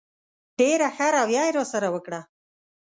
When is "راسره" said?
1.57-1.87